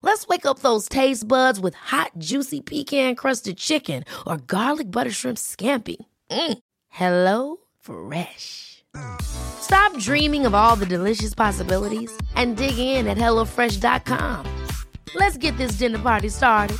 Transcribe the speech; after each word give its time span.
Let's 0.00 0.28
wake 0.28 0.46
up 0.46 0.60
those 0.60 0.88
taste 0.88 1.26
buds 1.26 1.58
with 1.58 1.74
hot, 1.74 2.12
juicy 2.18 2.60
pecan 2.60 3.16
crusted 3.16 3.56
chicken 3.58 4.04
or 4.26 4.36
garlic 4.36 4.90
butter 4.90 5.10
shrimp 5.10 5.38
scampi. 5.38 5.96
Mm. 6.30 6.58
Hello 6.88 7.56
Fresh. 7.80 8.84
Stop 9.20 9.96
dreaming 9.98 10.46
of 10.46 10.54
all 10.54 10.76
the 10.76 10.86
delicious 10.86 11.34
possibilities 11.34 12.16
and 12.36 12.56
dig 12.56 12.78
in 12.78 13.06
at 13.06 13.18
HelloFresh.com. 13.18 14.66
Let's 15.14 15.36
get 15.36 15.56
this 15.56 15.72
dinner 15.72 15.98
party 15.98 16.28
started. 16.28 16.78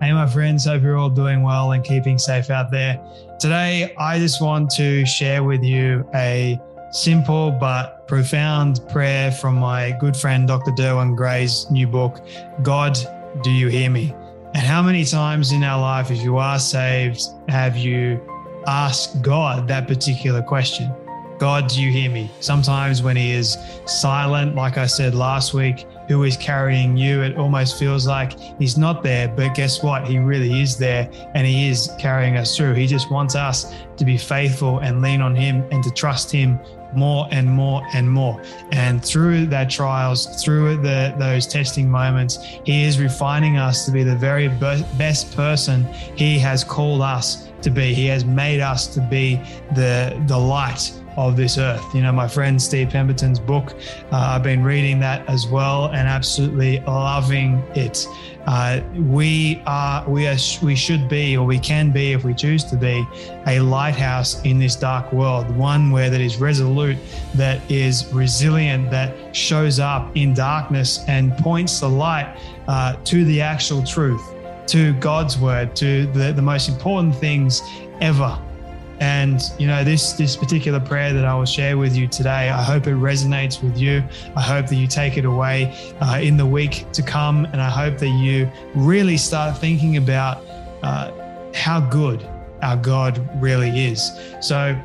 Hey, 0.00 0.12
my 0.12 0.26
friends, 0.26 0.66
hope 0.66 0.82
you're 0.82 0.96
all 0.96 1.10
doing 1.10 1.42
well 1.42 1.72
and 1.72 1.82
keeping 1.82 2.18
safe 2.18 2.50
out 2.50 2.70
there. 2.70 3.00
Today, 3.40 3.94
I 3.98 4.18
just 4.18 4.42
want 4.42 4.70
to 4.72 5.04
share 5.06 5.42
with 5.42 5.64
you 5.64 6.08
a 6.14 6.60
simple 6.96 7.50
but 7.50 8.08
profound 8.08 8.80
prayer 8.88 9.30
from 9.30 9.54
my 9.56 9.90
good 10.00 10.16
friend 10.16 10.48
Dr. 10.48 10.70
Derwin 10.70 11.14
Gray's 11.14 11.70
new 11.70 11.86
book, 11.86 12.22
God, 12.62 12.98
Do 13.42 13.50
You 13.50 13.68
Hear 13.68 13.90
Me? 13.90 14.14
And 14.54 14.64
how 14.64 14.82
many 14.82 15.04
times 15.04 15.52
in 15.52 15.62
our 15.62 15.78
life, 15.78 16.10
if 16.10 16.22
you 16.22 16.38
are 16.38 16.58
saved, 16.58 17.22
have 17.48 17.76
you 17.76 18.18
asked 18.66 19.20
God 19.20 19.68
that 19.68 19.86
particular 19.86 20.42
question? 20.42 20.90
God, 21.38 21.68
do 21.68 21.82
you 21.82 21.90
hear 21.90 22.10
me? 22.10 22.30
Sometimes 22.40 23.02
when 23.02 23.16
He 23.16 23.32
is 23.32 23.58
silent, 23.84 24.54
like 24.54 24.78
I 24.78 24.86
said 24.86 25.14
last 25.14 25.52
week, 25.52 25.86
who 26.08 26.24
is 26.24 26.36
carrying 26.36 26.96
you, 26.96 27.22
it 27.22 27.36
almost 27.36 27.78
feels 27.78 28.06
like 28.06 28.38
He's 28.58 28.78
not 28.78 29.02
there. 29.02 29.28
But 29.28 29.54
guess 29.54 29.82
what? 29.82 30.06
He 30.06 30.18
really 30.18 30.62
is 30.62 30.78
there 30.78 31.10
and 31.34 31.46
He 31.46 31.68
is 31.68 31.90
carrying 31.98 32.36
us 32.36 32.56
through. 32.56 32.74
He 32.74 32.86
just 32.86 33.10
wants 33.10 33.34
us 33.34 33.74
to 33.96 34.04
be 34.04 34.16
faithful 34.16 34.78
and 34.78 35.02
lean 35.02 35.20
on 35.20 35.34
Him 35.34 35.64
and 35.70 35.82
to 35.84 35.90
trust 35.90 36.30
Him 36.30 36.58
more 36.94 37.26
and 37.30 37.48
more 37.50 37.82
and 37.92 38.10
more. 38.10 38.40
And 38.72 39.04
through 39.04 39.46
that 39.46 39.68
trials, 39.68 40.42
through 40.42 40.78
the 40.78 41.14
those 41.18 41.46
testing 41.46 41.90
moments, 41.90 42.38
He 42.64 42.84
is 42.84 42.98
refining 42.98 43.58
us 43.58 43.84
to 43.84 43.92
be 43.92 44.02
the 44.02 44.16
very 44.16 44.48
best 44.48 45.36
person 45.36 45.84
He 46.16 46.38
has 46.38 46.64
called 46.64 47.02
us 47.02 47.48
to 47.62 47.70
be. 47.70 47.92
He 47.92 48.06
has 48.06 48.24
made 48.24 48.60
us 48.60 48.86
to 48.94 49.00
be 49.00 49.36
the 49.74 50.22
the 50.26 50.38
light 50.38 50.92
of 51.16 51.36
this 51.36 51.58
earth. 51.58 51.84
You 51.94 52.02
know, 52.02 52.12
my 52.12 52.28
friend 52.28 52.60
Steve 52.60 52.90
Pemberton's 52.90 53.40
book, 53.40 53.74
uh, 54.12 54.16
I've 54.16 54.42
been 54.42 54.62
reading 54.62 55.00
that 55.00 55.28
as 55.28 55.46
well 55.46 55.86
and 55.86 56.08
absolutely 56.08 56.80
loving 56.80 57.62
it. 57.74 58.06
Uh, 58.46 58.80
we 58.94 59.60
are, 59.66 60.08
we 60.08 60.28
are, 60.28 60.36
we 60.62 60.76
should 60.76 61.08
be, 61.08 61.36
or 61.36 61.44
we 61.44 61.58
can 61.58 61.90
be, 61.90 62.12
if 62.12 62.22
we 62.22 62.32
choose 62.32 62.62
to 62.64 62.76
be, 62.76 63.04
a 63.46 63.58
lighthouse 63.58 64.40
in 64.44 64.58
this 64.58 64.76
dark 64.76 65.12
world. 65.12 65.50
One 65.56 65.90
where 65.90 66.10
that 66.10 66.20
is 66.20 66.36
resolute, 66.36 66.96
that 67.34 67.68
is 67.70 68.06
resilient, 68.12 68.90
that 68.92 69.34
shows 69.34 69.80
up 69.80 70.16
in 70.16 70.32
darkness 70.32 71.04
and 71.08 71.36
points 71.38 71.80
the 71.80 71.88
light 71.88 72.38
uh, 72.68 72.94
to 73.04 73.24
the 73.24 73.40
actual 73.40 73.82
truth, 73.82 74.22
to 74.68 74.92
God's 74.94 75.38
word, 75.38 75.74
to 75.76 76.06
the, 76.12 76.32
the 76.32 76.42
most 76.42 76.68
important 76.68 77.16
things 77.16 77.62
ever 78.00 78.38
and 79.00 79.52
you 79.58 79.66
know 79.66 79.84
this 79.84 80.12
this 80.14 80.36
particular 80.36 80.80
prayer 80.80 81.12
that 81.12 81.24
I 81.24 81.34
will 81.34 81.44
share 81.44 81.76
with 81.76 81.96
you 81.96 82.06
today, 82.06 82.48
I 82.48 82.62
hope 82.62 82.86
it 82.86 82.94
resonates 82.94 83.62
with 83.62 83.78
you. 83.78 84.02
I 84.34 84.42
hope 84.42 84.66
that 84.66 84.76
you 84.76 84.86
take 84.86 85.16
it 85.16 85.24
away 85.24 85.74
uh, 86.00 86.20
in 86.22 86.36
the 86.36 86.46
week 86.46 86.90
to 86.92 87.02
come, 87.02 87.44
and 87.46 87.60
I 87.60 87.70
hope 87.70 87.98
that 87.98 88.08
you 88.08 88.50
really 88.74 89.16
start 89.16 89.58
thinking 89.58 89.96
about 89.96 90.44
uh, 90.82 91.12
how 91.54 91.80
good 91.80 92.26
our 92.62 92.76
God 92.76 93.28
really 93.42 93.86
is. 93.86 94.12
So. 94.40 94.78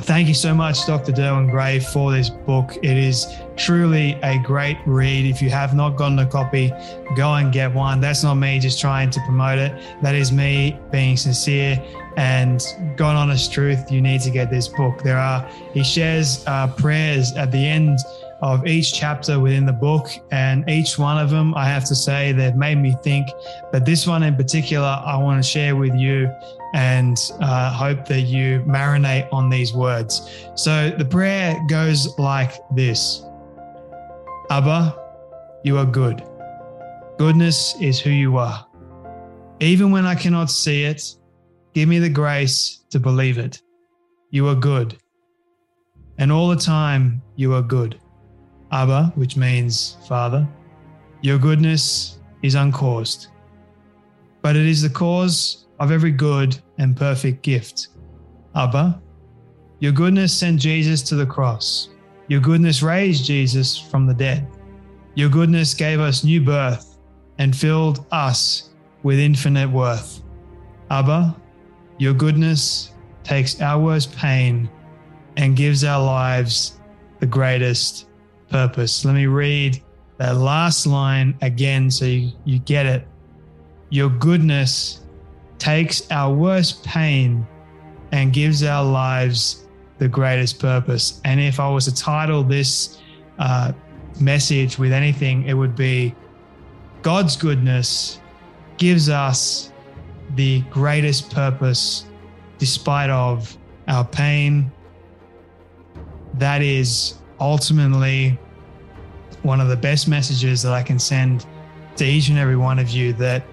Thank 0.00 0.28
you 0.28 0.34
so 0.34 0.54
much, 0.54 0.86
Dr. 0.86 1.12
Derwin 1.12 1.50
Gray, 1.50 1.78
for 1.78 2.10
this 2.10 2.28
book. 2.30 2.76
It 2.82 2.96
is 2.96 3.26
truly 3.56 4.14
a 4.22 4.38
great 4.38 4.78
read. 4.86 5.26
If 5.26 5.40
you 5.40 5.50
have 5.50 5.74
not 5.74 5.96
gotten 5.96 6.18
a 6.18 6.26
copy, 6.26 6.72
go 7.16 7.34
and 7.34 7.52
get 7.52 7.72
one. 7.72 8.00
That's 8.00 8.22
not 8.22 8.34
me 8.34 8.58
just 8.58 8.80
trying 8.80 9.10
to 9.10 9.20
promote 9.20 9.58
it. 9.58 9.72
That 10.02 10.14
is 10.14 10.32
me 10.32 10.78
being 10.90 11.16
sincere 11.16 11.80
and 12.16 12.62
God 12.96 13.16
honest 13.16 13.52
truth, 13.52 13.90
you 13.90 14.00
need 14.00 14.20
to 14.22 14.30
get 14.30 14.50
this 14.50 14.68
book. 14.68 15.02
There 15.02 15.18
are, 15.18 15.48
he 15.72 15.82
shares 15.82 16.44
uh, 16.46 16.68
prayers 16.68 17.32
at 17.34 17.50
the 17.50 17.66
end 17.66 17.98
of 18.42 18.66
each 18.66 18.92
chapter 18.92 19.40
within 19.40 19.64
the 19.64 19.72
book, 19.72 20.08
and 20.30 20.68
each 20.68 20.98
one 20.98 21.18
of 21.18 21.30
them, 21.30 21.54
I 21.54 21.66
have 21.66 21.84
to 21.86 21.94
say, 21.94 22.32
they've 22.32 22.54
made 22.54 22.76
me 22.76 22.94
think. 23.02 23.28
But 23.70 23.86
this 23.86 24.06
one 24.06 24.22
in 24.22 24.36
particular, 24.36 25.00
I 25.04 25.16
want 25.16 25.42
to 25.42 25.48
share 25.48 25.76
with 25.76 25.94
you 25.94 26.30
and 26.74 27.16
uh, 27.40 27.72
hope 27.72 28.06
that 28.06 28.22
you 28.22 28.60
marinate 28.66 29.32
on 29.32 29.48
these 29.48 29.72
words. 29.72 30.46
So 30.54 30.90
the 30.90 31.04
prayer 31.04 31.58
goes 31.68 32.18
like 32.18 32.52
this 32.74 33.24
Abba, 34.50 34.98
you 35.64 35.78
are 35.78 35.86
good. 35.86 36.22
Goodness 37.18 37.74
is 37.80 38.00
who 38.00 38.10
you 38.10 38.36
are. 38.36 38.66
Even 39.60 39.90
when 39.92 40.04
I 40.04 40.14
cannot 40.14 40.50
see 40.50 40.84
it, 40.84 41.14
Give 41.74 41.88
me 41.88 41.98
the 41.98 42.10
grace 42.10 42.84
to 42.90 43.00
believe 43.00 43.38
it. 43.38 43.62
You 44.30 44.46
are 44.48 44.54
good. 44.54 44.98
And 46.18 46.30
all 46.30 46.48
the 46.48 46.56
time, 46.56 47.22
you 47.36 47.54
are 47.54 47.62
good. 47.62 47.98
Abba, 48.72 49.12
which 49.14 49.36
means 49.36 49.96
Father, 50.08 50.48
your 51.20 51.38
goodness 51.38 52.18
is 52.42 52.54
uncaused, 52.54 53.28
but 54.40 54.56
it 54.56 54.66
is 54.66 54.82
the 54.82 54.90
cause 54.90 55.66
of 55.78 55.92
every 55.92 56.10
good 56.10 56.58
and 56.78 56.96
perfect 56.96 57.42
gift. 57.42 57.88
Abba, 58.54 59.00
your 59.78 59.92
goodness 59.92 60.32
sent 60.32 60.60
Jesus 60.60 61.02
to 61.02 61.14
the 61.14 61.26
cross. 61.26 61.90
Your 62.28 62.40
goodness 62.40 62.82
raised 62.82 63.24
Jesus 63.24 63.76
from 63.76 64.06
the 64.06 64.14
dead. 64.14 64.48
Your 65.14 65.28
goodness 65.28 65.74
gave 65.74 66.00
us 66.00 66.24
new 66.24 66.40
birth 66.40 66.98
and 67.38 67.54
filled 67.54 68.06
us 68.10 68.70
with 69.02 69.18
infinite 69.18 69.68
worth. 69.70 70.22
Abba, 70.90 71.36
your 71.98 72.14
goodness 72.14 72.92
takes 73.24 73.60
our 73.60 73.80
worst 73.80 74.14
pain 74.16 74.70
and 75.36 75.56
gives 75.56 75.84
our 75.84 76.02
lives 76.02 76.80
the 77.20 77.26
greatest 77.26 78.06
purpose. 78.52 79.04
Let 79.04 79.14
me 79.14 79.26
read 79.26 79.82
that 80.18 80.36
last 80.36 80.86
line 80.86 81.36
again 81.42 81.90
so 81.90 82.04
you, 82.04 82.32
you 82.44 82.58
get 82.60 82.86
it. 82.86 83.06
Your 83.90 84.10
goodness 84.10 85.00
takes 85.58 86.10
our 86.10 86.32
worst 86.32 86.84
pain 86.84 87.46
and 88.12 88.32
gives 88.32 88.62
our 88.62 88.84
lives 88.84 89.66
the 89.98 90.08
greatest 90.08 90.58
purpose. 90.58 91.20
And 91.24 91.40
if 91.40 91.58
I 91.58 91.68
was 91.68 91.86
to 91.86 91.94
title 91.94 92.42
this 92.42 92.98
uh, 93.38 93.72
message 94.20 94.78
with 94.78 94.92
anything, 94.92 95.46
it 95.46 95.54
would 95.54 95.74
be 95.74 96.14
God's 97.02 97.36
goodness 97.36 98.20
gives 98.76 99.08
us 99.08 99.72
the 100.36 100.60
greatest 100.70 101.30
purpose 101.30 102.06
despite 102.58 103.10
of 103.10 103.56
our 103.88 104.04
pain 104.04 104.70
that 106.34 106.62
is 106.62 107.14
ultimately 107.42 108.38
one 109.42 109.60
of 109.60 109.68
the 109.68 109.76
best 109.76 110.08
messages 110.08 110.62
that 110.62 110.72
I 110.72 110.82
can 110.82 110.98
send 110.98 111.46
to 111.96 112.04
each 112.04 112.28
and 112.28 112.38
every 112.38 112.56
one 112.56 112.78
of 112.78 112.88
you 112.90 113.12
that 113.14 113.44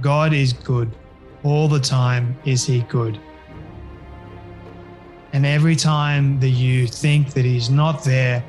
God 0.00 0.32
is 0.32 0.52
good 0.52 0.94
all 1.42 1.68
the 1.68 1.80
time 1.80 2.36
is 2.44 2.66
he 2.66 2.82
good 2.82 3.18
and 5.32 5.46
every 5.46 5.76
time 5.76 6.38
that 6.40 6.50
you 6.50 6.86
think 6.86 7.32
that 7.32 7.44
he's 7.44 7.70
not 7.70 8.04
there 8.04 8.44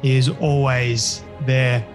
he 0.00 0.16
is 0.16 0.28
always 0.28 1.22
there 1.42 1.86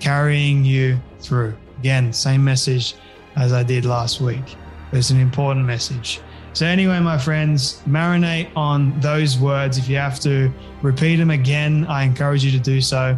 carrying 0.00 0.64
you 0.64 0.98
through 1.20 1.56
again 1.78 2.12
same 2.12 2.42
message 2.42 2.96
as 3.38 3.52
I 3.52 3.62
did 3.62 3.84
last 3.84 4.20
week. 4.20 4.56
It's 4.92 5.10
an 5.10 5.20
important 5.20 5.64
message. 5.64 6.20
So, 6.58 6.66
anyway, 6.66 6.98
my 6.98 7.16
friends, 7.16 7.80
marinate 7.88 8.50
on 8.56 8.98
those 8.98 9.38
words. 9.38 9.78
If 9.78 9.88
you 9.88 9.94
have 9.94 10.18
to 10.22 10.52
repeat 10.82 11.14
them 11.14 11.30
again, 11.30 11.86
I 11.86 12.02
encourage 12.02 12.44
you 12.44 12.50
to 12.50 12.58
do 12.58 12.80
so. 12.80 13.16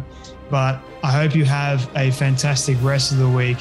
But 0.51 0.79
I 1.03 1.09
hope 1.09 1.35
you 1.35 1.43
have 1.45 1.89
a 1.95 2.11
fantastic 2.11 2.77
rest 2.83 3.11
of 3.11 3.17
the 3.17 3.27
week. 3.27 3.57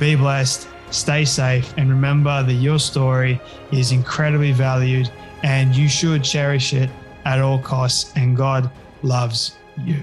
Be 0.00 0.16
blessed, 0.16 0.66
stay 0.90 1.24
safe, 1.24 1.72
and 1.76 1.88
remember 1.88 2.42
that 2.42 2.54
your 2.54 2.80
story 2.80 3.40
is 3.70 3.92
incredibly 3.92 4.50
valued 4.50 5.12
and 5.44 5.76
you 5.76 5.88
should 5.88 6.24
cherish 6.24 6.74
it 6.74 6.90
at 7.24 7.40
all 7.40 7.60
costs. 7.60 8.12
And 8.16 8.36
God 8.36 8.68
loves 9.04 9.58
you. 9.84 10.02